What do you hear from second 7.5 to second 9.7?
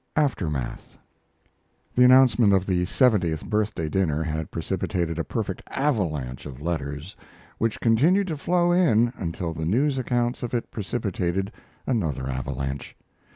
which continued to flow in until the